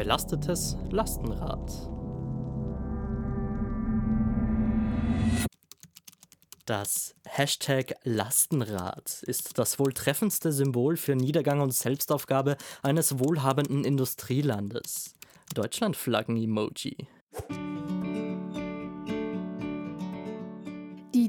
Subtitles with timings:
[0.00, 1.70] belastetes Lastenrad.
[6.64, 15.16] Das Hashtag Lastenrad ist das wohl treffendste Symbol für Niedergang und Selbstaufgabe eines wohlhabenden Industrielandes.
[15.52, 16.96] Deutschlandflaggen-Emoji.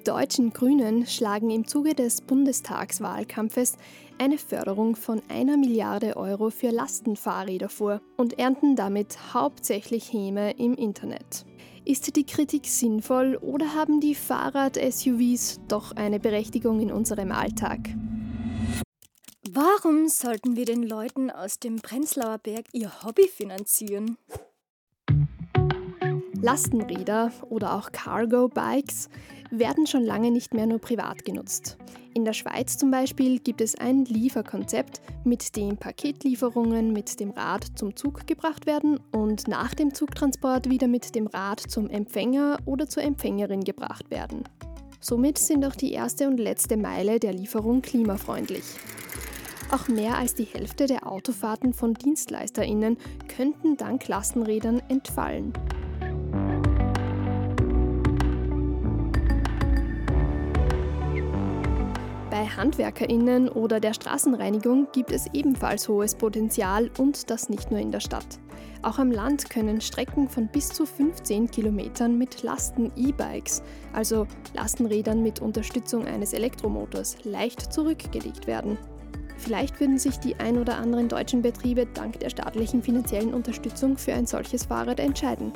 [0.02, 3.78] Die deutschen Grünen schlagen im Zuge des Bundestagswahlkampfes
[4.18, 10.74] eine Förderung von einer Milliarde Euro für Lastenfahrräder vor und ernten damit hauptsächlich Häme im
[10.74, 11.46] Internet.
[11.86, 17.82] Ist die Kritik sinnvoll oder haben die Fahrrad-SUVs doch eine Berechtigung in unserem Alltag?
[19.52, 24.18] Warum sollten wir den Leuten aus dem Prenzlauer Berg ihr Hobby finanzieren?
[26.42, 29.10] Lastenräder oder auch Cargo-Bikes
[29.52, 31.78] werden schon lange nicht mehr nur privat genutzt.
[32.14, 37.66] In der Schweiz zum Beispiel gibt es ein Lieferkonzept, mit dem Paketlieferungen mit dem Rad
[37.76, 42.90] zum Zug gebracht werden und nach dem Zugtransport wieder mit dem Rad zum Empfänger oder
[42.90, 44.44] zur Empfängerin gebracht werden.
[45.00, 48.64] Somit sind auch die erste und letzte Meile der Lieferung klimafreundlich.
[49.72, 52.98] Auch mehr als die Hälfte der Autofahrten von Dienstleisterinnen
[53.30, 55.54] könnten dank Lastenrädern entfallen.
[62.32, 67.92] Bei HandwerkerInnen oder der Straßenreinigung gibt es ebenfalls hohes Potenzial und das nicht nur in
[67.92, 68.40] der Stadt.
[68.84, 75.42] Auch am Land können Strecken von bis zu 15 Kilometern mit Lasten-E-Bikes, also Lastenrädern mit
[75.42, 78.78] Unterstützung eines Elektromotors, leicht zurückgelegt werden.
[79.36, 84.14] Vielleicht würden sich die ein oder anderen deutschen Betriebe dank der staatlichen finanziellen Unterstützung für
[84.14, 85.52] ein solches Fahrrad entscheiden.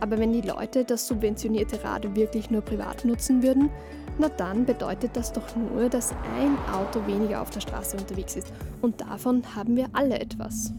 [0.00, 3.70] Aber wenn die Leute das subventionierte Rad wirklich nur privat nutzen würden,
[4.18, 8.52] na dann bedeutet das doch nur, dass ein Auto weniger auf der Straße unterwegs ist.
[8.80, 10.72] Und davon haben wir alle etwas.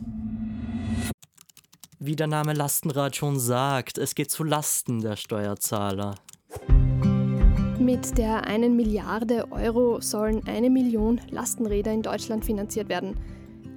[2.00, 6.16] Wie der Name Lastenrad schon sagt, es geht zu Lasten der Steuerzahler.
[7.80, 13.16] Mit der 1 Milliarde Euro sollen eine Million Lastenräder in Deutschland finanziert werden.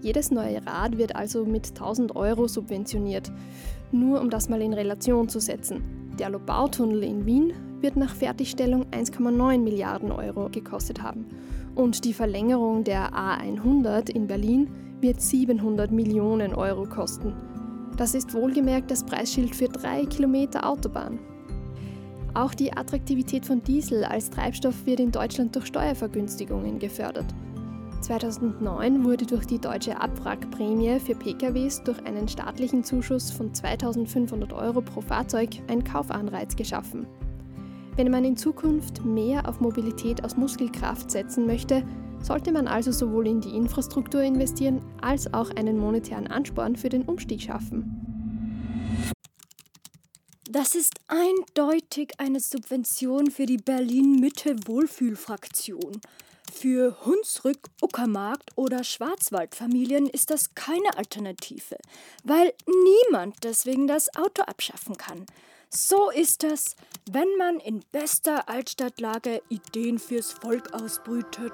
[0.00, 3.32] Jedes neue Rad wird also mit 1000 Euro subventioniert.
[3.91, 5.82] Nur um das mal in Relation zu setzen.
[6.19, 11.26] Der Lobautunnel in Wien wird nach Fertigstellung 1,9 Milliarden Euro gekostet haben.
[11.75, 14.69] Und die Verlängerung der A100 in Berlin
[15.00, 17.34] wird 700 Millionen Euro kosten.
[17.97, 21.19] Das ist wohlgemerkt das Preisschild für drei Kilometer Autobahn.
[22.34, 27.27] Auch die Attraktivität von Diesel als Treibstoff wird in Deutschland durch Steuervergünstigungen gefördert.
[28.00, 34.81] 2009 wurde durch die deutsche Abwrackprämie für PKWs durch einen staatlichen Zuschuss von 2500 Euro
[34.81, 37.06] pro Fahrzeug ein Kaufanreiz geschaffen.
[37.97, 41.82] Wenn man in Zukunft mehr auf Mobilität aus Muskelkraft setzen möchte,
[42.22, 47.03] sollte man also sowohl in die Infrastruktur investieren als auch einen monetären Ansporn für den
[47.03, 48.09] Umstieg schaffen.
[50.50, 56.00] Das ist eindeutig eine Subvention für die Berlin-Mitte-Wohlfühlfraktion.
[56.61, 61.77] Für Hunsrück, Uckermark oder Schwarzwaldfamilien ist das keine Alternative,
[62.25, 65.25] weil niemand deswegen das Auto abschaffen kann.
[65.71, 66.75] So ist das,
[67.09, 71.53] wenn man in bester Altstadtlage Ideen fürs Volk ausbrütet.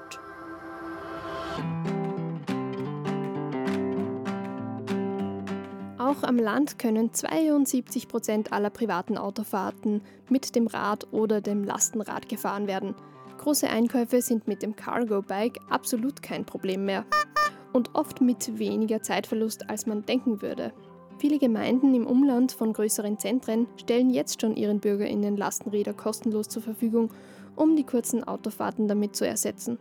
[5.99, 12.27] Auch am Land können 72 Prozent aller privaten Autofahrten mit dem Rad oder dem Lastenrad
[12.27, 12.95] gefahren werden.
[13.37, 17.05] Große Einkäufe sind mit dem Cargo Bike absolut kein Problem mehr.
[17.73, 20.73] Und oft mit weniger Zeitverlust, als man denken würde.
[21.17, 26.61] Viele Gemeinden im Umland von größeren Zentren stellen jetzt schon ihren BürgerInnen Lastenräder kostenlos zur
[26.61, 27.09] Verfügung,
[27.55, 29.79] um die kurzen Autofahrten damit zu ersetzen.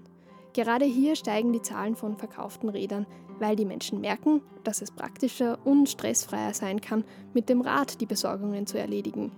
[0.53, 3.07] Gerade hier steigen die Zahlen von verkauften Rädern,
[3.41, 8.07] weil die Menschen merken, dass es praktischer und stressfreier sein kann, mit dem Rad die
[8.07, 9.33] Besorgungen zu erledigen.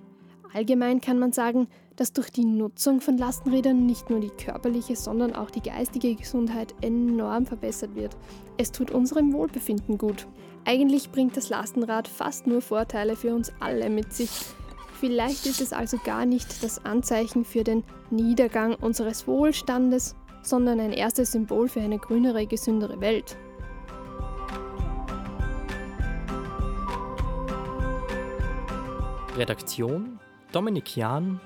[0.57, 5.35] Allgemein kann man sagen, dass durch die Nutzung von Lastenrädern nicht nur die körperliche, sondern
[5.35, 8.17] auch die geistige Gesundheit enorm verbessert wird.
[8.57, 10.27] Es tut unserem Wohlbefinden gut.
[10.65, 14.31] Eigentlich bringt das Lastenrad fast nur Vorteile für uns alle mit sich.
[14.99, 20.95] Vielleicht ist es also gar nicht das Anzeichen für den Niedergang unseres Wohlstandes, sondern ein
[20.95, 23.37] erstes Symbol für eine grünere, gesündere Welt.
[29.37, 30.19] Redaktion
[30.57, 31.39] Dominik Jahn,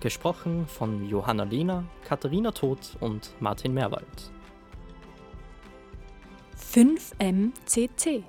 [0.00, 4.32] gesprochen von Johanna Lehner, Katharina Todt und Martin Meerwald.
[6.58, 8.24] 5MCC